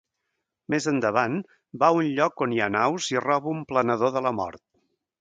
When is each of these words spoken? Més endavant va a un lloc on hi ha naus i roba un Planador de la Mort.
Més 0.73 0.87
endavant 0.91 1.35
va 1.85 1.91
a 1.91 1.99
un 1.99 2.11
lloc 2.21 2.45
on 2.49 2.57
hi 2.57 2.65
ha 2.69 2.73
naus 2.79 3.13
i 3.15 3.23
roba 3.29 3.55
un 3.57 3.63
Planador 3.75 4.17
de 4.19 4.29
la 4.29 4.37
Mort. 4.43 4.67